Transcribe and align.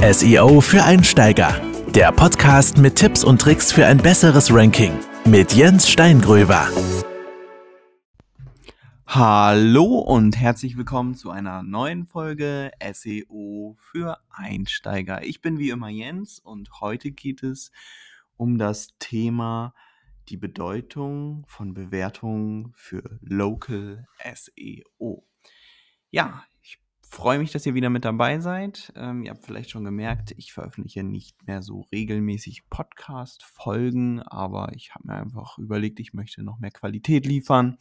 SEO 0.00 0.60
für 0.60 0.84
Einsteiger. 0.84 1.60
Der 1.88 2.12
Podcast 2.12 2.78
mit 2.78 2.94
Tipps 2.94 3.24
und 3.24 3.40
Tricks 3.40 3.72
für 3.72 3.84
ein 3.84 3.98
besseres 3.98 4.54
Ranking 4.54 4.92
mit 5.24 5.52
Jens 5.54 5.90
Steingröver. 5.90 6.68
Hallo 9.08 9.98
und 9.98 10.36
herzlich 10.36 10.76
willkommen 10.76 11.16
zu 11.16 11.30
einer 11.30 11.64
neuen 11.64 12.06
Folge 12.06 12.70
SEO 12.92 13.76
für 13.80 14.18
Einsteiger. 14.30 15.24
Ich 15.24 15.42
bin 15.42 15.58
wie 15.58 15.70
immer 15.70 15.88
Jens 15.88 16.38
und 16.38 16.80
heute 16.80 17.10
geht 17.10 17.42
es 17.42 17.72
um 18.36 18.56
das 18.56 18.94
Thema 19.00 19.74
die 20.28 20.36
Bedeutung 20.36 21.44
von 21.48 21.74
Bewertungen 21.74 22.72
für 22.76 23.18
Local 23.20 24.06
SEO. 24.32 25.26
Ja, 26.10 26.44
freue 27.10 27.38
mich, 27.38 27.50
dass 27.52 27.66
ihr 27.66 27.74
wieder 27.74 27.90
mit 27.90 28.04
dabei 28.04 28.40
seid. 28.40 28.92
Ähm, 28.96 29.22
ihr 29.22 29.30
habt 29.30 29.44
vielleicht 29.44 29.70
schon 29.70 29.84
gemerkt, 29.84 30.34
ich 30.36 30.52
veröffentliche 30.52 31.02
nicht 31.02 31.46
mehr 31.46 31.62
so 31.62 31.82
regelmäßig 31.92 32.68
Podcast-Folgen, 32.70 34.22
aber 34.22 34.72
ich 34.74 34.94
habe 34.94 35.06
mir 35.06 35.14
einfach 35.14 35.58
überlegt, 35.58 36.00
ich 36.00 36.14
möchte 36.14 36.42
noch 36.42 36.58
mehr 36.58 36.70
Qualität 36.70 37.26
liefern, 37.26 37.78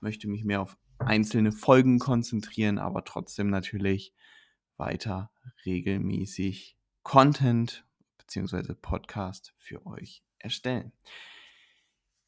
möchte 0.00 0.28
mich 0.28 0.44
mehr 0.44 0.62
auf 0.62 0.76
einzelne 0.98 1.52
Folgen 1.52 1.98
konzentrieren, 1.98 2.78
aber 2.78 3.04
trotzdem 3.04 3.50
natürlich 3.50 4.14
weiter 4.76 5.30
regelmäßig 5.66 6.76
Content 7.02 7.84
bzw. 8.18 8.74
Podcast 8.74 9.54
für 9.58 9.84
euch 9.86 10.24
erstellen. 10.38 10.92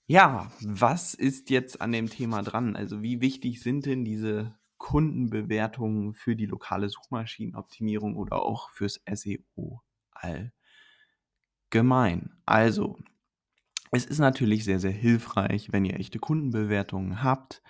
Ja, 0.06 0.52
was 0.60 1.14
ist 1.14 1.50
jetzt 1.50 1.80
an 1.80 1.90
dem 1.92 2.08
Thema 2.08 2.42
dran? 2.42 2.76
Also 2.76 3.02
wie 3.02 3.20
wichtig 3.20 3.60
sind 3.60 3.86
denn 3.86 4.04
diese 4.04 4.56
Kundenbewertungen 4.78 6.14
für 6.14 6.36
die 6.36 6.46
lokale 6.46 6.88
Suchmaschinenoptimierung 6.88 8.16
oder 8.16 8.42
auch 8.42 8.70
fürs 8.70 9.00
SEO 9.06 9.82
allgemein. 11.70 12.30
Also, 12.46 12.98
es 13.92 14.04
ist 14.04 14.18
natürlich 14.18 14.64
sehr, 14.64 14.80
sehr 14.80 14.90
hilfreich, 14.92 15.72
wenn 15.72 15.84
ihr 15.84 15.94
echte 15.98 16.18
Kundenbewertungen 16.18 17.22
habt 17.22 17.62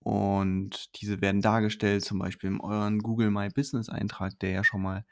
und 0.00 1.00
diese 1.00 1.20
werden 1.20 1.42
dargestellt, 1.42 2.04
zum 2.04 2.18
Beispiel 2.18 2.50
in 2.50 2.60
euren 2.60 3.00
Google 3.00 3.30
My 3.30 3.48
Business 3.50 3.88
Eintrag, 3.88 4.38
der 4.40 4.50
ja 4.50 4.64
schon 4.64 4.82
mal 4.82 5.04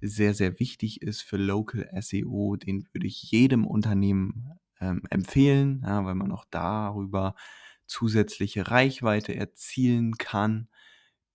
sehr, 0.00 0.34
sehr 0.34 0.60
wichtig 0.60 1.02
ist 1.02 1.22
für 1.22 1.36
Local 1.36 1.88
SEO. 2.00 2.56
Den 2.56 2.88
würde 2.92 3.08
ich 3.08 3.30
jedem 3.30 3.66
Unternehmen 3.66 4.58
ähm, 4.80 5.02
empfehlen, 5.10 5.82
ja, 5.84 6.04
weil 6.04 6.14
man 6.14 6.30
auch 6.30 6.44
darüber 6.50 7.34
zusätzliche 7.86 8.70
Reichweite 8.70 9.34
erzielen 9.34 10.12
kann 10.18 10.68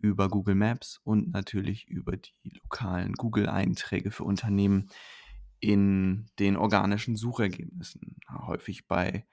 über 0.04 0.28
Google 0.28 0.56
Maps 0.56 1.00
und 1.06 1.32
natürlich 1.32 1.88
über 1.88 2.18
die 2.18 2.52
lokalen 2.62 3.14
Google-Einträge 3.14 4.12
für 4.12 4.26
Unternehmen 4.26 4.90
in 5.62 6.26
den 6.40 6.58
organischen 6.58 7.16
Suchergebnissen. 7.16 8.18
Häufig 8.30 8.86
bei 8.86 9.26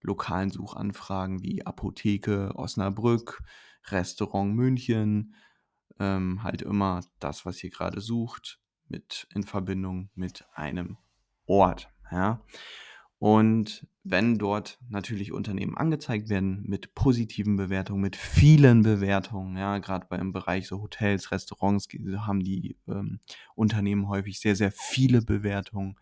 lokalen 0.00 0.50
Suchanfragen 0.50 1.42
wie 1.42 1.66
Apotheke 1.66 2.52
Osnabrück, 2.56 3.42
Restaurant 3.88 4.54
München, 4.54 5.34
ähm, 5.98 6.42
halt 6.42 6.62
immer 6.62 7.02
das, 7.20 7.44
was 7.44 7.62
ihr 7.62 7.70
gerade 7.70 8.00
sucht, 8.00 8.60
mit 8.88 9.28
in 9.34 9.42
Verbindung 9.42 10.08
mit 10.14 10.46
einem 10.54 10.96
Ort. 11.44 11.90
Ja. 12.10 12.40
Und 13.18 13.86
wenn 14.02 14.36
dort 14.36 14.78
natürlich 14.90 15.32
Unternehmen 15.32 15.76
angezeigt 15.76 16.28
werden 16.28 16.62
mit 16.66 16.94
positiven 16.94 17.56
Bewertungen, 17.56 18.02
mit 18.02 18.16
vielen 18.16 18.82
Bewertungen, 18.82 19.56
ja, 19.56 19.78
gerade 19.78 20.06
beim 20.08 20.32
Bereich 20.32 20.66
so 20.66 20.82
Hotels, 20.82 21.32
Restaurants 21.32 21.88
haben 22.18 22.40
die 22.40 22.76
ähm, 22.86 23.20
Unternehmen 23.54 24.08
häufig 24.08 24.40
sehr, 24.40 24.56
sehr 24.56 24.72
viele 24.72 25.22
Bewertungen, 25.22 25.96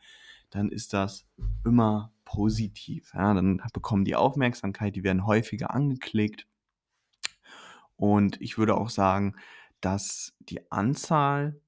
dann 0.51 0.69
ist 0.69 0.93
das 0.93 1.25
immer 1.65 2.13
positiv. 2.25 3.13
Ja, 3.15 3.35
dann 3.35 3.63
bekommen 3.73 4.05
die 4.05 4.17
Aufmerksamkeit, 4.17 4.97
die 4.97 5.05
werden 5.05 5.27
häufiger 5.27 5.73
angeklickt. 5.73 6.47
Und 7.97 8.41
ich 8.41 8.59
würde 8.59 8.77
auch 8.77 8.91
sagen, 8.91 9.37
dass 9.81 10.35
die 10.41 10.73
Anzahl 10.73 11.61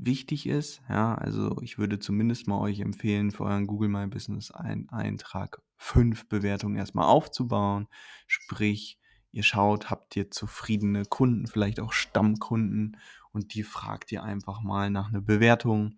wichtig 0.00 0.46
ist. 0.46 0.82
Ja, 0.88 1.14
also 1.14 1.60
ich 1.62 1.78
würde 1.78 1.98
zumindest 1.98 2.48
mal 2.48 2.58
euch 2.58 2.80
empfehlen, 2.80 3.30
für 3.30 3.44
euren 3.44 3.66
Google 3.66 3.88
My 3.88 4.06
Business 4.06 4.50
ein 4.50 4.88
Eintrag 4.88 5.62
fünf 5.76 6.28
Bewertungen 6.28 6.76
erstmal 6.76 7.06
aufzubauen. 7.06 7.88
Sprich, 8.26 8.98
ihr 9.32 9.42
schaut, 9.42 9.90
habt 9.90 10.16
ihr 10.16 10.30
zufriedene 10.30 11.04
Kunden, 11.04 11.46
vielleicht 11.46 11.80
auch 11.80 11.92
Stammkunden 11.92 12.96
und 13.32 13.54
die 13.54 13.62
fragt 13.62 14.10
ihr 14.12 14.22
einfach 14.22 14.62
mal 14.62 14.90
nach 14.90 15.08
einer 15.08 15.20
Bewertung. 15.20 15.96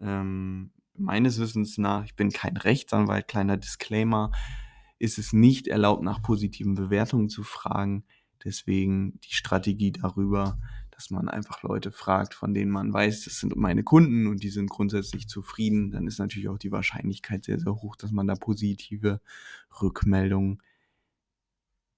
Ähm, 0.00 0.72
meines 0.94 1.40
Wissens 1.40 1.78
nach, 1.78 2.04
ich 2.04 2.14
bin 2.14 2.30
kein 2.30 2.56
Rechtsanwalt, 2.56 3.28
kleiner 3.28 3.56
Disclaimer, 3.56 4.32
ist 4.98 5.18
es 5.18 5.32
nicht 5.32 5.66
erlaubt, 5.66 6.02
nach 6.02 6.22
positiven 6.22 6.74
Bewertungen 6.74 7.28
zu 7.28 7.42
fragen. 7.42 8.04
Deswegen 8.44 9.18
die 9.20 9.34
Strategie 9.34 9.92
darüber, 9.92 10.58
dass 11.00 11.08
man 11.08 11.30
einfach 11.30 11.62
Leute 11.62 11.92
fragt, 11.92 12.34
von 12.34 12.52
denen 12.52 12.70
man 12.70 12.92
weiß, 12.92 13.24
das 13.24 13.40
sind 13.40 13.56
meine 13.56 13.82
Kunden 13.82 14.26
und 14.26 14.42
die 14.42 14.50
sind 14.50 14.68
grundsätzlich 14.68 15.28
zufrieden, 15.28 15.92
dann 15.92 16.06
ist 16.06 16.18
natürlich 16.18 16.50
auch 16.50 16.58
die 16.58 16.72
Wahrscheinlichkeit 16.72 17.46
sehr, 17.46 17.58
sehr 17.58 17.74
hoch, 17.76 17.96
dass 17.96 18.12
man 18.12 18.26
da 18.26 18.34
positive 18.34 19.22
Rückmeldungen 19.80 20.62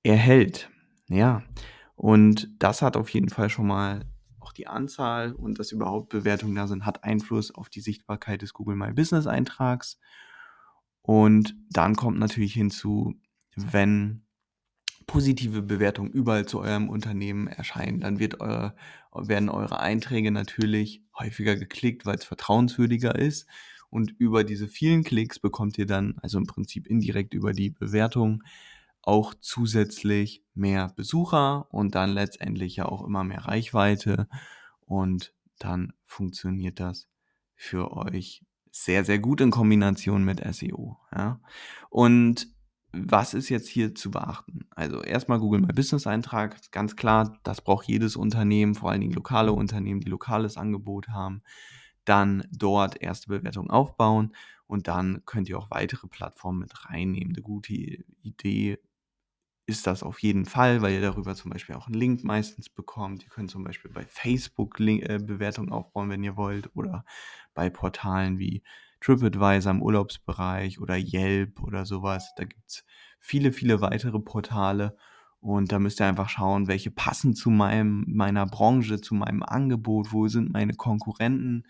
erhält. 0.04 0.70
Ja, 1.08 1.42
und 1.96 2.48
das 2.60 2.80
hat 2.80 2.96
auf 2.96 3.08
jeden 3.08 3.28
Fall 3.28 3.50
schon 3.50 3.66
mal 3.66 4.04
auch 4.38 4.52
die 4.52 4.68
Anzahl 4.68 5.32
und 5.32 5.58
dass 5.58 5.72
überhaupt 5.72 6.10
Bewertungen 6.10 6.54
da 6.54 6.68
sind, 6.68 6.86
hat 6.86 7.02
Einfluss 7.02 7.52
auf 7.52 7.68
die 7.68 7.80
Sichtbarkeit 7.80 8.42
des 8.42 8.52
Google 8.52 8.76
My 8.76 8.92
Business 8.92 9.26
Eintrags. 9.26 9.98
Und 11.00 11.56
dann 11.70 11.96
kommt 11.96 12.20
natürlich 12.20 12.54
hinzu, 12.54 13.16
wenn 13.56 14.22
positive 15.06 15.62
Bewertungen 15.62 16.10
überall 16.10 16.46
zu 16.46 16.60
eurem 16.60 16.88
Unternehmen 16.88 17.46
erscheinen, 17.46 18.00
dann 18.00 18.18
wird 18.18 18.40
eure, 18.40 18.74
werden 19.12 19.48
eure 19.48 19.80
Einträge 19.80 20.30
natürlich 20.30 21.02
häufiger 21.18 21.56
geklickt, 21.56 22.06
weil 22.06 22.16
es 22.16 22.24
vertrauenswürdiger 22.24 23.14
ist. 23.14 23.46
Und 23.90 24.14
über 24.18 24.42
diese 24.44 24.68
vielen 24.68 25.04
Klicks 25.04 25.38
bekommt 25.38 25.76
ihr 25.76 25.86
dann, 25.86 26.16
also 26.22 26.38
im 26.38 26.46
Prinzip 26.46 26.86
indirekt 26.86 27.34
über 27.34 27.52
die 27.52 27.70
Bewertung, 27.70 28.42
auch 29.02 29.34
zusätzlich 29.38 30.42
mehr 30.54 30.92
Besucher 30.96 31.66
und 31.70 31.94
dann 31.94 32.12
letztendlich 32.12 32.76
ja 32.76 32.86
auch 32.86 33.04
immer 33.04 33.24
mehr 33.24 33.44
Reichweite. 33.44 34.28
Und 34.86 35.34
dann 35.58 35.92
funktioniert 36.06 36.80
das 36.80 37.08
für 37.54 37.96
euch 37.96 38.44
sehr, 38.70 39.04
sehr 39.04 39.18
gut 39.18 39.40
in 39.40 39.50
Kombination 39.50 40.24
mit 40.24 40.40
SEO. 40.54 40.98
Ja? 41.14 41.40
Und 41.90 42.48
was 42.92 43.34
ist 43.34 43.48
jetzt 43.48 43.68
hier 43.68 43.94
zu 43.94 44.10
beachten? 44.10 44.66
Also 44.70 45.02
erstmal 45.02 45.38
Google 45.38 45.60
My 45.60 45.72
Business 45.72 46.06
Eintrag, 46.06 46.70
ganz 46.72 46.96
klar, 46.96 47.38
das 47.42 47.62
braucht 47.62 47.88
jedes 47.88 48.16
Unternehmen, 48.16 48.74
vor 48.74 48.90
allen 48.90 49.00
Dingen 49.00 49.14
lokale 49.14 49.52
Unternehmen, 49.52 50.00
die 50.00 50.10
lokales 50.10 50.56
Angebot 50.56 51.08
haben. 51.08 51.42
Dann 52.04 52.44
dort 52.50 53.00
erste 53.00 53.28
Bewertungen 53.28 53.70
aufbauen 53.70 54.34
und 54.66 54.88
dann 54.88 55.22
könnt 55.24 55.48
ihr 55.48 55.58
auch 55.58 55.70
weitere 55.70 56.08
Plattformen 56.08 56.60
mit 56.60 56.86
reinnehmen. 56.86 57.34
Eine 57.34 57.42
gute 57.42 57.72
Idee 57.72 58.78
ist 59.66 59.86
das 59.86 60.02
auf 60.02 60.18
jeden 60.20 60.44
Fall, 60.44 60.82
weil 60.82 60.94
ihr 60.94 61.00
darüber 61.00 61.34
zum 61.34 61.50
Beispiel 61.50 61.76
auch 61.76 61.86
einen 61.86 61.94
Link 61.94 62.24
meistens 62.24 62.68
bekommt. 62.68 63.22
Ihr 63.22 63.30
könnt 63.30 63.50
zum 63.50 63.64
Beispiel 63.64 63.90
bei 63.90 64.04
Facebook 64.04 64.78
äh, 64.80 65.18
Bewertungen 65.18 65.70
aufbauen, 65.70 66.10
wenn 66.10 66.24
ihr 66.24 66.36
wollt, 66.36 66.74
oder 66.74 67.04
bei 67.54 67.70
Portalen 67.70 68.38
wie 68.38 68.62
TripAdvisor 69.02 69.72
im 69.72 69.82
Urlaubsbereich 69.82 70.80
oder 70.80 70.96
Yelp 70.96 71.62
oder 71.62 71.84
sowas. 71.84 72.32
Da 72.36 72.44
gibt 72.44 72.62
es 72.68 72.84
viele, 73.18 73.52
viele 73.52 73.80
weitere 73.80 74.20
Portale. 74.20 74.96
Und 75.40 75.72
da 75.72 75.80
müsst 75.80 76.00
ihr 76.00 76.06
einfach 76.06 76.28
schauen, 76.28 76.68
welche 76.68 76.92
passen 76.92 77.34
zu 77.34 77.50
meinem, 77.50 78.04
meiner 78.06 78.46
Branche, 78.46 79.00
zu 79.00 79.14
meinem 79.14 79.42
Angebot, 79.42 80.12
wo 80.12 80.28
sind 80.28 80.52
meine 80.52 80.74
Konkurrenten. 80.74 81.64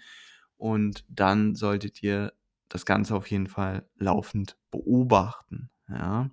Und 0.58 1.05
dann 1.08 1.55
solltet 1.55 2.02
ihr 2.02 2.34
das 2.69 2.84
Ganze 2.84 3.14
auf 3.14 3.31
jeden 3.31 3.46
Fall 3.46 3.88
laufend 3.96 4.58
beobachten. 4.70 5.70
Ja. 5.88 6.31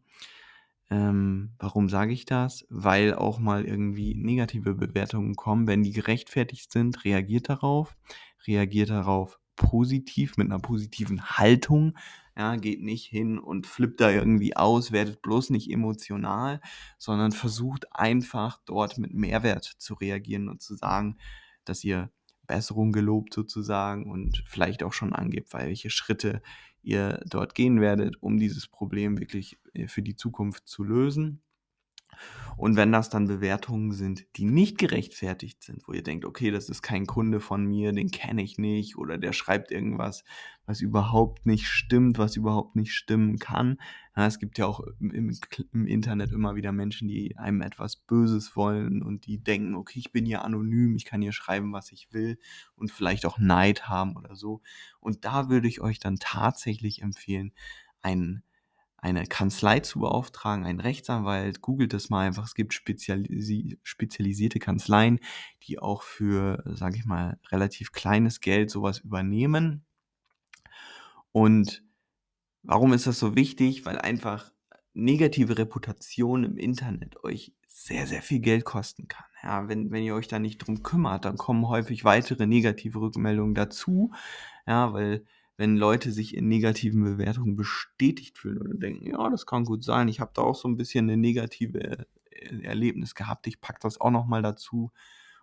Ähm, 0.91 1.51
warum 1.59 1.87
sage 1.87 2.11
ich 2.11 2.25
das? 2.25 2.65
Weil 2.69 3.13
auch 3.13 3.39
mal 3.39 3.63
irgendwie 3.63 4.15
negative 4.15 4.73
Bewertungen 4.73 5.35
kommen. 5.35 5.67
Wenn 5.67 5.83
die 5.83 5.93
gerechtfertigt 5.93 6.71
sind, 6.71 7.05
reagiert 7.05 7.47
darauf. 7.47 7.97
Reagiert 8.47 8.89
darauf 8.89 9.39
positiv, 9.59 10.37
mit 10.37 10.47
einer 10.47 10.59
positiven 10.59 11.21
Haltung. 11.37 11.97
Ja, 12.35 12.55
geht 12.55 12.81
nicht 12.81 13.05
hin 13.05 13.37
und 13.37 13.67
flippt 13.67 13.99
da 13.99 14.09
irgendwie 14.09 14.55
aus, 14.55 14.93
werdet 14.93 15.21
bloß 15.21 15.49
nicht 15.49 15.69
emotional, 15.69 16.61
sondern 16.97 17.33
versucht 17.33 17.93
einfach 17.93 18.61
dort 18.65 18.97
mit 18.97 19.13
Mehrwert 19.13 19.65
zu 19.65 19.93
reagieren 19.95 20.47
und 20.47 20.61
zu 20.61 20.75
sagen, 20.75 21.17
dass 21.65 21.83
ihr 21.83 22.09
Besserung 22.47 22.93
gelobt 22.93 23.33
sozusagen 23.33 24.09
und 24.09 24.41
vielleicht 24.47 24.81
auch 24.81 24.93
schon 24.93 25.11
angebt, 25.11 25.53
welche 25.53 25.89
Schritte 25.89 26.41
ihr 26.81 27.19
dort 27.27 27.53
gehen 27.53 27.81
werdet, 27.81 28.23
um 28.23 28.39
dieses 28.39 28.67
Problem 28.67 29.19
wirklich 29.19 29.59
äh, 29.73 29.87
für 29.87 30.01
die 30.01 30.15
Zukunft 30.15 30.67
zu 30.69 30.85
lösen. 30.85 31.41
Und 32.57 32.75
wenn 32.75 32.91
das 32.91 33.09
dann 33.09 33.27
Bewertungen 33.27 33.93
sind, 33.93 34.25
die 34.35 34.43
nicht 34.43 34.77
gerechtfertigt 34.77 35.63
sind, 35.63 35.87
wo 35.87 35.93
ihr 35.93 36.03
denkt, 36.03 36.25
okay, 36.25 36.51
das 36.51 36.67
ist 36.67 36.81
kein 36.81 37.05
Kunde 37.05 37.39
von 37.39 37.63
mir, 37.65 37.93
den 37.93 38.11
kenne 38.11 38.43
ich 38.43 38.57
nicht 38.57 38.97
oder 38.97 39.17
der 39.17 39.31
schreibt 39.31 39.71
irgendwas, 39.71 40.25
was 40.65 40.81
überhaupt 40.81 41.45
nicht 41.45 41.67
stimmt, 41.67 42.17
was 42.17 42.35
überhaupt 42.35 42.75
nicht 42.75 42.93
stimmen 42.93 43.39
kann. 43.39 43.77
Ja, 44.15 44.27
es 44.27 44.39
gibt 44.39 44.57
ja 44.57 44.65
auch 44.65 44.81
im, 44.99 45.31
im, 45.71 45.87
Internet 45.87 46.33
immer 46.33 46.55
wieder 46.55 46.73
Menschen, 46.73 47.07
die 47.07 47.37
einem 47.37 47.61
etwas 47.61 47.95
Böses 47.95 48.55
wollen 48.57 49.01
und 49.01 49.25
die 49.25 49.41
denken, 49.41 49.75
okay, 49.75 49.99
ich 49.99 50.11
bin 50.11 50.25
hier 50.25 50.43
anonym, 50.43 50.95
ich 50.97 51.05
kann 51.05 51.21
hier 51.21 51.31
schreiben, 51.31 51.71
was 51.71 51.93
ich 51.93 52.11
will 52.11 52.37
und 52.75 52.91
vielleicht 52.91 53.25
auch 53.25 53.39
Neid 53.39 53.87
haben 53.87 54.17
oder 54.17 54.35
so. 54.35 54.61
Und 54.99 55.23
da 55.23 55.49
würde 55.49 55.69
ich 55.69 55.79
euch 55.79 55.99
dann 55.99 56.17
tatsächlich 56.17 57.01
empfehlen, 57.01 57.53
einen 58.01 58.43
eine 59.01 59.25
Kanzlei 59.25 59.79
zu 59.79 59.99
beauftragen, 59.99 60.65
einen 60.65 60.79
Rechtsanwalt. 60.79 61.61
Googelt 61.61 61.93
das 61.93 62.09
mal 62.09 62.27
einfach. 62.27 62.45
Es 62.45 62.55
gibt 62.55 62.73
spezialisi 62.73 63.79
spezialisierte 63.83 64.59
Kanzleien, 64.59 65.19
die 65.63 65.79
auch 65.79 66.03
für, 66.03 66.63
sage 66.65 66.97
ich 66.97 67.05
mal, 67.05 67.39
relativ 67.51 67.91
kleines 67.91 68.41
Geld 68.41 68.69
sowas 68.69 68.99
übernehmen. 68.99 69.85
Und 71.31 71.83
warum 72.63 72.93
ist 72.93 73.07
das 73.07 73.19
so 73.19 73.35
wichtig? 73.35 73.85
Weil 73.85 73.97
einfach 73.97 74.51
negative 74.93 75.57
Reputation 75.57 76.43
im 76.43 76.57
Internet 76.57 77.23
euch 77.23 77.53
sehr, 77.67 78.07
sehr 78.07 78.21
viel 78.21 78.39
Geld 78.39 78.65
kosten 78.65 79.07
kann. 79.07 79.25
Ja, 79.41 79.69
wenn, 79.69 79.91
wenn 79.91 80.03
ihr 80.03 80.15
euch 80.15 80.27
da 80.27 80.39
nicht 80.39 80.57
drum 80.57 80.83
kümmert, 80.83 81.23
dann 81.23 81.37
kommen 81.37 81.67
häufig 81.67 82.03
weitere 82.03 82.45
negative 82.45 82.99
Rückmeldungen 82.99 83.55
dazu. 83.55 84.11
Ja, 84.67 84.91
weil 84.91 85.25
wenn 85.59 85.75
Leute 85.75 86.13
sich 86.13 86.37
in 86.37 86.47
negativen 86.47 87.03
Bewertungen 87.03 87.57
bestätigt 87.57 88.37
fühlen 88.37 88.59
oder 88.59 88.75
denken, 88.75 89.07
ja, 89.07 89.29
das 89.29 89.45
kann 89.45 89.65
gut 89.65 89.83
sein, 89.83 90.07
ich 90.07 90.21
habe 90.21 90.31
da 90.33 90.41
auch 90.41 90.55
so 90.55 90.69
ein 90.69 90.77
bisschen 90.77 91.09
eine 91.09 91.17
negative 91.17 92.07
äh, 92.31 92.61
Erlebnis 92.63 93.13
gehabt, 93.13 93.45
ich 93.45 93.59
packe 93.59 93.79
das 93.81 93.99
auch 93.99 94.09
nochmal 94.09 94.41
dazu 94.41 94.93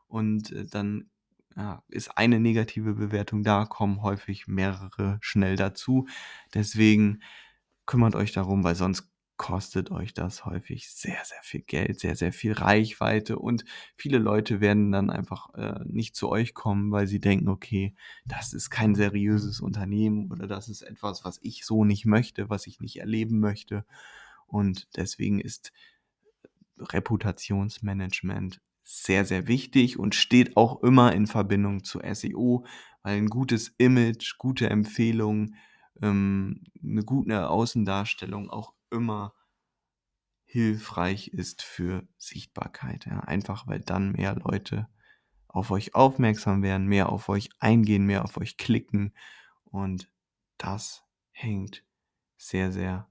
und 0.07 0.53
äh, 0.53 0.65
dann 0.65 1.11
ja, 1.55 1.83
ist 1.89 2.17
eine 2.17 2.41
negative 2.41 2.95
Bewertung 2.95 3.43
da, 3.43 3.67
kommen 3.67 4.01
häufig 4.01 4.47
mehrere 4.47 5.19
schnell 5.21 5.57
dazu. 5.57 6.07
Deswegen 6.55 7.21
kümmert 7.85 8.15
euch 8.15 8.33
darum, 8.33 8.65
weil 8.65 8.75
sonst 8.75 9.13
kostet 9.37 9.91
euch 9.91 10.15
das 10.15 10.45
häufig 10.45 10.91
sehr, 10.91 11.19
sehr 11.25 11.43
viel 11.43 11.61
Geld, 11.61 12.01
sehr, 12.01 12.17
sehr 12.17 12.33
viel 12.33 12.53
Reichweite 12.53 13.39
und 13.39 13.65
viele 13.97 14.19
Leute 14.19 14.61
werden 14.61 14.93
dann 14.93 15.11
einfach 15.11 15.53
äh, 15.55 15.81
nicht 15.85 16.17
zu 16.17 16.29
euch 16.29 16.55
kommen, 16.55 16.91
weil 16.93 17.07
sie 17.07 17.21
denken, 17.21 17.49
okay, 17.49 17.95
das 18.25 18.53
ist 18.53 18.71
kein 18.71 18.95
seriöses 18.95 19.61
Unternehmen 19.61 20.31
oder 20.31 20.47
das 20.47 20.69
ist 20.69 20.83
etwas, 20.83 21.25
was 21.25 21.39
ich 21.43 21.65
so 21.65 21.85
nicht 21.85 22.07
möchte, 22.07 22.49
was 22.49 22.67
ich 22.67 22.81
nicht 22.81 22.97
erleben 22.99 23.41
möchte. 23.41 23.85
Und 24.47 24.89
deswegen 24.97 25.41
ist 25.41 25.73
Reputationsmanagement 26.79 28.61
sehr, 28.85 29.25
sehr 29.25 29.49
wichtig 29.49 29.99
und 29.99 30.15
steht 30.15 30.57
auch 30.57 30.83
immer 30.83 31.13
in 31.13 31.27
Verbindung 31.27 31.83
zu 31.83 32.01
SEO, 32.01 32.65
weil 33.03 33.17
ein 33.17 33.29
gutes 33.29 33.75
Image, 33.79 34.39
gute 34.39 34.71
Empfehlungen, 34.71 35.57
ähm, 36.03 36.63
eine 36.83 37.03
gute 37.03 37.51
Außendarstellung 37.51 38.49
auch 38.51 38.76
immer 38.97 39.35
hilfreich 40.45 41.29
ist 41.29 41.63
für 41.63 42.07
Sichtbarkeit. 42.17 43.07
Ja. 43.07 43.21
Einfach 43.21 43.67
weil 43.67 43.81
dann 43.81 44.13
mehr 44.13 44.35
Leute 44.35 44.89
auf 45.49 45.71
euch 45.71 45.95
aufmerksam 45.95 46.63
werden, 46.63 46.87
mehr 46.87 47.11
auf 47.11 47.29
euch 47.29 47.51
eingehen, 47.59 48.05
mehr 48.07 48.25
auf 48.25 48.37
euch 48.37 48.57
klicken. 48.57 49.15
Und 49.65 50.11
das 50.59 51.05
hängt 51.31 51.85
sehr, 52.37 52.73
sehr 52.73 53.09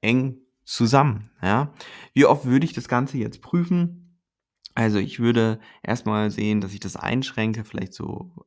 eng 0.00 0.38
zusammen. 0.64 1.30
Ja. 1.40 1.72
Wie 2.14 2.24
oft 2.24 2.44
würde 2.44 2.64
ich 2.64 2.72
das 2.72 2.88
Ganze 2.88 3.18
jetzt 3.18 3.42
prüfen? 3.42 4.01
Also 4.74 4.98
ich 4.98 5.20
würde 5.20 5.60
erstmal 5.82 6.30
sehen, 6.30 6.60
dass 6.60 6.72
ich 6.72 6.80
das 6.80 6.96
einschränke, 6.96 7.64
vielleicht 7.64 7.92
so 7.92 8.46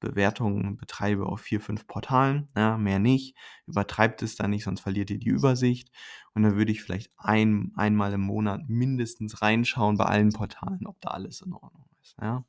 Bewertungen 0.00 0.76
betreibe 0.76 1.26
auf 1.26 1.40
vier, 1.40 1.60
fünf 1.60 1.86
Portalen, 1.86 2.48
ja, 2.56 2.78
mehr 2.78 2.98
nicht. 2.98 3.36
Übertreibt 3.66 4.22
es 4.22 4.36
dann 4.36 4.50
nicht, 4.50 4.64
sonst 4.64 4.80
verliert 4.80 5.10
ihr 5.10 5.18
die 5.18 5.28
Übersicht. 5.28 5.90
Und 6.34 6.42
dann 6.42 6.56
würde 6.56 6.72
ich 6.72 6.82
vielleicht 6.82 7.12
ein, 7.18 7.72
einmal 7.76 8.12
im 8.14 8.22
Monat 8.22 8.68
mindestens 8.68 9.42
reinschauen 9.42 9.98
bei 9.98 10.04
allen 10.06 10.32
Portalen, 10.32 10.86
ob 10.86 11.00
da 11.00 11.10
alles 11.10 11.42
in 11.42 11.52
Ordnung 11.52 11.86
ist. 12.02 12.16
Ja. 12.20 12.44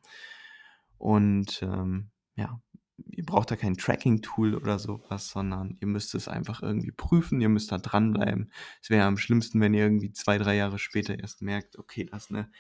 Und 0.98 1.62
ähm, 1.62 2.12
ja, 2.36 2.62
ihr 3.08 3.26
braucht 3.26 3.52
da 3.52 3.56
kein 3.56 3.78
Tracking-Tool 3.78 4.56
oder 4.56 4.80
sowas, 4.80 5.30
sondern 5.30 5.78
ihr 5.80 5.88
müsst 5.88 6.16
es 6.16 6.28
einfach 6.28 6.62
irgendwie 6.62 6.92
prüfen, 6.92 7.42
ihr 7.42 7.50
müsst 7.50 7.72
da 7.72 7.78
dranbleiben. 7.78 8.52
Es 8.82 8.90
wäre 8.90 9.06
am 9.06 9.18
schlimmsten, 9.18 9.60
wenn 9.62 9.74
ihr 9.74 9.84
irgendwie 9.84 10.12
zwei, 10.12 10.38
drei 10.38 10.56
Jahre 10.56 10.80
später 10.80 11.18
erst 11.20 11.42
merkt, 11.42 11.78
okay, 11.78 12.06
das 12.06 12.26
ist 12.26 12.32
eine 12.32 12.52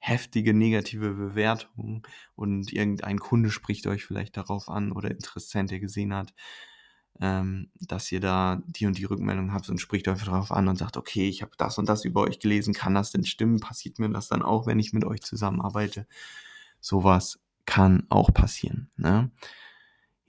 heftige 0.00 0.54
negative 0.54 1.12
Bewertung 1.12 2.06
und 2.34 2.72
irgendein 2.72 3.18
Kunde 3.18 3.50
spricht 3.50 3.86
euch 3.86 4.04
vielleicht 4.04 4.36
darauf 4.36 4.68
an 4.68 4.92
oder 4.92 5.10
Interessent, 5.10 5.70
der 5.70 5.78
gesehen 5.78 6.14
hat, 6.14 6.32
ähm, 7.20 7.70
dass 7.80 8.10
ihr 8.10 8.20
da 8.20 8.62
die 8.66 8.86
und 8.86 8.96
die 8.96 9.04
Rückmeldung 9.04 9.52
habt 9.52 9.68
und 9.68 9.78
spricht 9.78 10.08
euch 10.08 10.24
darauf 10.24 10.52
an 10.52 10.68
und 10.68 10.76
sagt, 10.76 10.96
okay, 10.96 11.28
ich 11.28 11.42
habe 11.42 11.52
das 11.58 11.76
und 11.76 11.88
das 11.88 12.04
über 12.06 12.22
euch 12.22 12.40
gelesen, 12.40 12.72
kann 12.72 12.94
das 12.94 13.12
denn 13.12 13.24
stimmen? 13.24 13.60
Passiert 13.60 13.98
mir 13.98 14.08
das 14.08 14.28
dann 14.28 14.42
auch, 14.42 14.66
wenn 14.66 14.78
ich 14.78 14.94
mit 14.94 15.04
euch 15.04 15.20
zusammenarbeite? 15.20 16.06
Sowas 16.80 17.38
kann 17.66 18.06
auch 18.08 18.32
passieren. 18.32 18.88
Ne? 18.96 19.30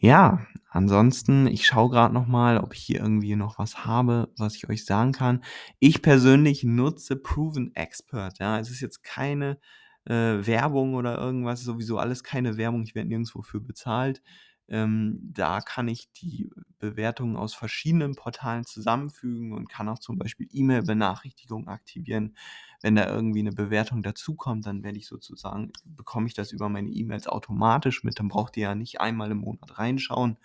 Ja, 0.04 0.48
ansonsten, 0.70 1.46
ich 1.46 1.66
schaue 1.68 1.92
gerade 1.92 2.12
noch 2.14 2.26
mal, 2.26 2.58
ob 2.58 2.74
ich 2.74 2.82
hier 2.82 3.02
irgendwie 3.02 3.36
noch 3.36 3.60
was 3.60 3.86
habe, 3.86 4.34
was 4.36 4.56
ich 4.56 4.68
euch 4.68 4.84
sagen 4.84 5.12
kann. 5.12 5.44
Ich 5.80 6.02
persönlich 6.02 6.64
nutze 6.64 7.16
Proven 7.16 7.76
Expert. 7.76 8.40
Ja, 8.40 8.58
es 8.60 8.72
ist 8.72 8.82
jetzt 8.82 9.04
keine 9.04 9.60
äh, 10.06 10.14
Werbung 10.14 10.96
oder 10.96 11.20
irgendwas, 11.20 11.62
sowieso 11.62 12.00
alles 12.00 12.24
keine 12.24 12.58
Werbung. 12.58 12.82
Ich 12.82 12.96
werde 12.96 13.10
nirgendwo 13.10 13.44
für 13.44 13.62
bezahlt. 13.62 14.24
Ähm, 14.72 15.20
da 15.22 15.62
kann 15.62 15.88
ich 15.88 16.12
die 16.14 16.50
Bewertungen 16.80 17.36
aus 17.36 17.54
verschiedenen 17.54 18.16
Portalen 18.16 18.66
zusammenfügen 18.66 19.54
und 19.54 19.70
kann 19.70 19.90
auch 19.90 20.00
zum 20.00 20.18
Beispiel 20.18 20.48
E-Mail-Benachrichtigungen 20.52 21.68
aktivieren 21.68 22.36
wenn 22.82 22.96
da 22.96 23.08
irgendwie 23.08 23.40
eine 23.40 23.52
Bewertung 23.52 24.02
dazukommt, 24.02 24.66
dann 24.66 24.84
werde 24.84 24.98
ich 24.98 25.08
sozusagen, 25.08 25.72
bekomme 25.86 26.28
ich 26.28 26.34
das 26.34 26.52
über 26.52 26.68
meine 26.68 26.90
E-Mails 26.90 27.28
automatisch 27.28 28.04
mit. 28.04 28.20
Dann 28.20 28.28
braucht 28.28 28.58
ihr 28.58 28.64
ja 28.64 28.76
nicht 28.76 29.00
einmal 29.00 29.32
im 29.32 29.38
Monat 29.38 29.78
reinschauen, 29.78 30.38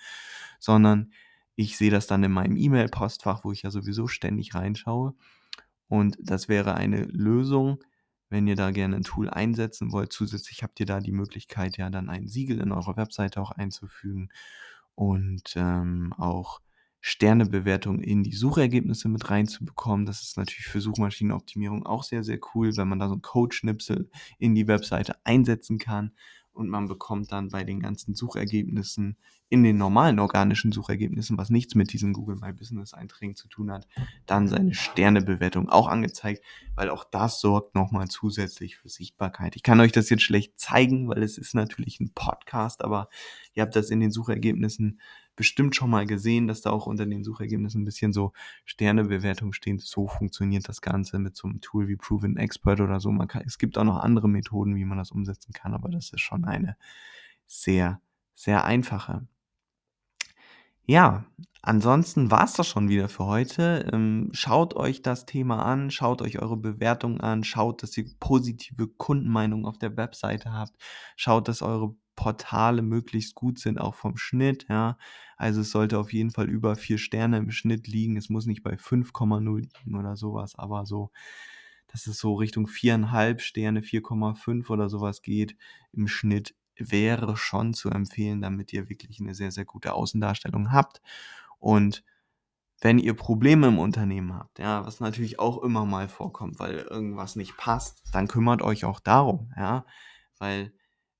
sondern 0.59 1.13
ich 1.57 1.79
sehe 1.79 1.91
das 1.91 2.07
dann 2.07 2.23
in 2.23 2.33
meinem 2.33 2.57
E-Mail-Postfach, 2.57 3.45
wo 3.45 3.53
ich 3.53 3.63
ja 3.63 3.71
sowieso 3.71 4.07
ständig 4.07 4.55
reinschaue. 4.55 5.15
Und 5.89 6.19
das 6.21 6.49
wäre 6.49 6.75
eine 6.75 7.05
Lösung, 7.05 7.79
wenn 8.29 8.47
ihr 8.47 8.57
da 8.57 8.71
gerne 8.71 8.97
ein 8.97 9.03
Tool 9.03 9.31
einsetzen 9.31 9.93
wollt. 9.93 10.13
Zusätzlich 10.13 10.63
habt 10.63 10.81
ihr 10.81 10.87
da 10.87 11.01
die 11.01 11.13
Möglichkeit, 11.13 11.77
ja 11.77 11.91
dann 11.91 12.11
ein 12.11 12.29
Siegel 12.29 12.61
in 12.61 12.73
eurer 12.73 12.97
Webseite 12.97 13.41
auch 13.41 13.51
einzufügen 13.53 14.31
und 14.95 15.55
ähm, 15.57 16.13
auch 16.17 16.61
Sternebewertung 17.01 18.01
in 18.01 18.25
die 18.25 18.35
Suchergebnisse 18.35 19.09
mit 19.09 19.31
reinzubekommen. 19.31 20.07
Das 20.07 20.23
ist 20.23 20.37
natürlich 20.37 20.67
für 20.67 20.81
Suchmaschinenoptimierung 20.81 21.87
auch 21.87 22.03
sehr, 22.03 22.25
sehr 22.25 22.41
cool, 22.55 22.77
wenn 22.77 22.89
man 22.89 22.99
da 22.99 23.07
so 23.07 23.13
einen 23.13 23.23
Code-Schnipsel 23.23 24.11
in 24.39 24.55
die 24.57 24.67
Webseite 24.67 25.15
einsetzen 25.25 25.79
kann 25.79 26.13
und 26.53 26.69
man 26.69 26.89
bekommt 26.89 27.31
dann 27.33 27.51
bei 27.51 27.65
den 27.65 27.81
ganzen 27.81 28.15
Suchergebnissen 28.15 29.19
in 29.49 29.63
den 29.63 29.79
normalen 29.79 30.19
organischen 30.19 30.73
Suchergebnissen, 30.73 31.39
was 31.39 31.51
nichts 31.51 31.77
mit 31.77 31.93
diesen 31.93 32.13
Google 32.13 32.37
My 32.41 32.53
Business 32.53 32.95
Einträgen 32.95 33.37
zu 33.37 33.47
tun 33.47 33.71
hat, 33.71 33.87
dann 34.27 34.49
seine 34.49 34.75
Sternebewertung 34.75 35.69
auch 35.69 35.87
angezeigt, 35.87 36.43
weil 36.75 36.91
auch 36.91 37.05
das 37.05 37.41
sorgt 37.41 37.75
nochmal 37.77 38.09
zusätzlich 38.09 38.77
für 38.77 38.89
Sichtbarkeit. 38.89 39.55
Ich 39.55 39.63
kann 39.63 39.79
euch 39.79 39.93
das 39.93 40.11
jetzt 40.11 40.25
schlecht 40.25 40.59
zeigen, 40.59 41.09
weil 41.09 41.23
es 41.23 41.39
ist 41.39 41.55
natürlich 41.55 42.01
ein 42.01 42.11
Podcast, 42.13 42.83
aber 42.83 43.09
ihr 43.55 43.63
habt 43.63 43.77
das 43.77 43.91
in 43.91 44.01
den 44.01 44.11
Suchergebnissen 44.11 45.01
bestimmt 45.37 45.77
schon 45.77 45.91
mal 45.91 46.07
gesehen, 46.07 46.49
dass 46.49 46.63
da 46.63 46.71
auch 46.71 46.87
unter 46.87 47.07
den 47.07 47.23
Suchergebnissen 47.23 47.83
ein 47.83 47.85
bisschen 47.85 48.13
so 48.13 48.33
Sternebewertung 48.65 49.53
stehen. 49.53 49.79
So 49.79 50.09
funktioniert 50.09 50.69
das 50.69 50.81
Ganze 50.81 51.19
mit 51.19 51.37
so 51.37 51.47
einem 51.47 51.61
Tool 51.61 51.87
wie 51.87 51.97
Proven 51.97 52.37
Expert 52.37 52.81
oder 52.81 52.99
so. 52.99 53.13
Kann, 53.29 53.43
es 53.47 53.59
gibt 53.59 53.79
auch 53.79 53.85
noch 53.85 53.99
andere 53.99 54.29
Methoden, 54.29 54.75
wie 54.75 54.85
man 54.85 54.99
das 54.99 55.13
umsetzen 55.13 55.53
kann, 55.53 55.75
aber 55.75 55.91
das 55.91 56.11
ist 56.11 56.21
schon 56.21 56.45
eine 56.45 56.77
sehr, 57.47 58.01
sehr 58.35 58.65
einfache. 58.65 59.29
Ja, 60.87 61.25
ansonsten 61.63 62.31
war 62.31 62.45
es 62.45 62.53
das 62.55 62.67
schon 62.69 62.89
wieder 62.89 63.09
für 63.09 63.27
heute. 63.27 63.89
Ähm, 63.93 64.31
schaut 64.33 64.75
euch 64.75 65.03
das 65.03 65.27
Thema 65.27 65.65
an, 65.65 65.91
schaut 65.91 66.23
euch 66.23 66.39
eure 66.41 66.57
Bewertung 66.57 67.21
an, 67.21 67.43
schaut, 67.45 67.83
dass 67.83 67.97
ihr 67.97 68.07
positive 68.21 68.87
Kundenmeinungen 68.89 69.67
auf 69.67 69.79
der 69.79 69.97
Webseite 69.97 70.53
habt, 70.53 70.77
schaut, 71.17 71.49
dass 71.49 71.63
eure 71.63 71.95
Portale 72.15 72.83
möglichst 72.83 73.35
gut 73.35 73.59
sind, 73.59 73.79
auch 73.81 73.95
vom 73.95 74.17
Schnitt, 74.17 74.67
ja. 74.69 74.97
Also 75.37 75.61
es 75.61 75.71
sollte 75.71 75.99
auf 75.99 76.13
jeden 76.13 76.31
Fall 76.31 76.49
über 76.49 76.77
vier 76.77 76.97
Sterne 76.99 77.37
im 77.39 77.51
Schnitt 77.51 77.89
liegen. 77.89 78.17
Es 78.17 78.31
muss 78.31 78.47
nicht 78.47 78.63
bei 78.63 78.79
5,0 78.79 79.61
liegen 79.61 79.97
oder 79.99 80.17
sowas, 80.17 80.55
aber 80.57 80.87
so, 80.87 81.11
dass 81.89 82.07
es 82.07 82.19
so 82.19 82.35
Richtung 82.35 82.67
viereinhalb 82.69 83.41
Sterne, 83.43 83.83
4,5 83.83 84.71
oder 84.71 84.89
sowas 84.89 85.23
geht 85.23 85.57
im 85.93 86.09
Schnitt, 86.09 86.55
wäre 86.79 87.37
schon 87.37 87.75
zu 87.75 87.91
empfehlen, 87.91 88.41
damit 88.41 88.73
ihr 88.73 88.89
wirklich 88.89 89.21
eine 89.21 89.35
sehr, 89.35 89.51
sehr 89.51 89.65
gute 89.65 89.93
Außendarstellung 89.95 90.73
habt. 90.73 91.01
Und 91.59 92.05
wenn 92.81 92.99
ihr 92.99 93.15
Probleme 93.15 93.69
im 93.69 93.79
Unternehmen 93.79 94.35
habt, 94.35 94.59
ja, 94.59 94.85
was 94.85 95.01
natürlich 95.01 95.39
auch 95.39 95.63
immer 95.63 95.87
mal 95.87 96.09
vorkommt, 96.09 96.59
weil 96.59 96.77
irgendwas 96.77 97.37
nicht 97.37 97.57
passt, 97.57 98.03
dann 98.13 98.29
kümmert 98.29 98.63
euch 98.63 98.85
auch 98.85 99.01
darum, 99.01 99.53
ja, 99.57 99.87
weil 100.39 100.73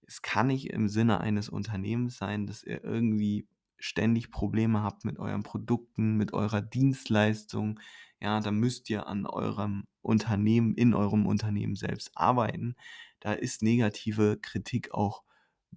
es 0.07 0.23
kann 0.23 0.49
nicht 0.49 0.71
im 0.71 0.89
Sinne 0.89 1.21
eines 1.21 1.49
Unternehmens 1.49 2.19
sein, 2.19 2.47
dass 2.47 2.63
ihr 2.63 2.85
irgendwie 2.85 3.49
ständig 3.79 4.31
Probleme 4.31 4.83
habt 4.83 5.05
mit 5.05 5.19
euren 5.19 5.43
Produkten, 5.43 6.17
mit 6.17 6.33
eurer 6.33 6.63
Dienstleistung, 6.63 7.81
ja, 8.21 8.41
da 8.41 8.51
müsst 8.51 8.89
ihr 8.91 9.07
an 9.07 9.27
eurem 9.27 9.85
Unternehmen, 10.03 10.75
in 10.75 10.95
eurem 10.95 11.27
Unternehmen 11.27 11.75
selbst 11.75 12.13
arbeiten. 12.15 12.77
Da 13.21 13.33
ist 13.33 13.63
negative 13.63 14.39
Kritik 14.41 14.93
auch 14.93 15.23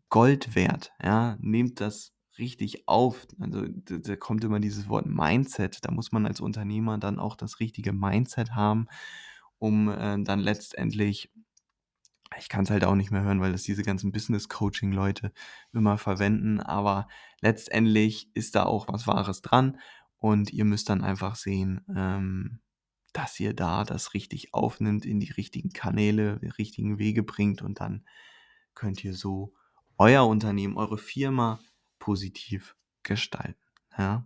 Gold 0.09 0.55
wert, 0.55 0.91
ja. 1.03 1.37
Nehmt 1.39 1.81
das 1.81 2.13
richtig 2.37 2.87
auf. 2.87 3.27
Also 3.39 3.65
da, 3.67 4.15
kommt 4.15 4.43
immer 4.43 4.59
dieses 4.59 4.89
Wort 4.89 5.05
Mindset. 5.05 5.79
Da 5.85 5.91
muss 5.91 6.11
man 6.11 6.25
als 6.25 6.39
Unternehmer 6.39 6.97
dann 6.97 7.19
auch 7.19 7.35
das 7.35 7.59
richtige 7.59 7.93
Mindset 7.93 8.51
haben, 8.51 8.87
um 9.59 9.89
äh, 9.89 10.23
dann 10.23 10.39
letztendlich 10.39 11.31
ich 12.37 12.49
kann 12.49 12.63
es 12.63 12.69
halt 12.69 12.83
auch 12.83 12.95
nicht 12.95 13.11
mehr 13.11 13.23
hören, 13.23 13.41
weil 13.41 13.51
das 13.51 13.63
diese 13.63 13.83
ganzen 13.83 14.11
Business-Coaching-Leute 14.11 15.31
immer 15.73 15.97
verwenden. 15.97 16.59
Aber 16.59 17.07
letztendlich 17.41 18.29
ist 18.35 18.55
da 18.55 18.63
auch 18.63 18.87
was 18.87 19.07
Wahres 19.07 19.41
dran. 19.41 19.79
Und 20.17 20.51
ihr 20.51 20.65
müsst 20.65 20.89
dann 20.89 21.03
einfach 21.03 21.35
sehen, 21.35 21.81
ähm, 21.95 22.59
dass 23.13 23.39
ihr 23.39 23.53
da 23.53 23.83
das 23.83 24.13
richtig 24.13 24.53
aufnimmt, 24.53 25.05
in 25.05 25.19
die 25.19 25.31
richtigen 25.31 25.71
Kanäle, 25.71 26.39
die 26.39 26.49
richtigen 26.49 26.99
Wege 26.99 27.23
bringt. 27.23 27.61
Und 27.61 27.79
dann 27.79 28.05
könnt 28.75 29.03
ihr 29.03 29.13
so 29.13 29.53
euer 29.99 30.25
Unternehmen, 30.25 30.77
eure 30.77 30.97
Firma 30.97 31.59
positiv 31.99 32.75
gestalten. 33.03 33.59
Ja. 33.97 34.25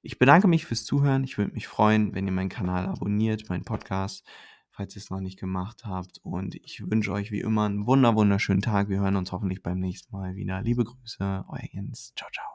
Ich 0.00 0.18
bedanke 0.18 0.48
mich 0.48 0.64
fürs 0.64 0.84
Zuhören. 0.84 1.24
Ich 1.24 1.36
würde 1.36 1.52
mich 1.52 1.66
freuen, 1.66 2.14
wenn 2.14 2.26
ihr 2.26 2.32
meinen 2.32 2.48
Kanal 2.48 2.86
abonniert, 2.86 3.50
meinen 3.50 3.64
Podcast 3.64 4.26
falls 4.76 4.96
ihr 4.96 5.02
es 5.02 5.10
noch 5.10 5.20
nicht 5.20 5.38
gemacht 5.38 5.84
habt. 5.84 6.18
Und 6.22 6.54
ich 6.56 6.82
wünsche 6.88 7.12
euch 7.12 7.30
wie 7.30 7.40
immer 7.40 7.64
einen 7.64 7.86
wunder 7.86 8.14
wunderschönen 8.14 8.62
Tag. 8.62 8.88
Wir 8.88 9.00
hören 9.00 9.16
uns 9.16 9.32
hoffentlich 9.32 9.62
beim 9.62 9.78
nächsten 9.78 10.14
Mal 10.14 10.34
wieder. 10.34 10.60
Liebe 10.62 10.84
Grüße, 10.84 11.44
euer 11.48 11.68
Jens. 11.72 12.12
Ciao, 12.16 12.30
ciao. 12.32 12.46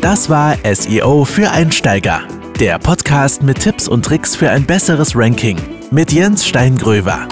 Das 0.00 0.30
war 0.30 0.56
SEO 0.62 1.24
für 1.24 1.50
Einsteiger. 1.50 2.28
Der 2.60 2.78
Podcast 2.78 3.42
mit 3.42 3.58
Tipps 3.58 3.88
und 3.88 4.04
Tricks 4.04 4.36
für 4.36 4.50
ein 4.50 4.64
besseres 4.64 5.16
Ranking 5.16 5.58
mit 5.90 6.12
Jens 6.12 6.46
Steingröver. 6.46 7.28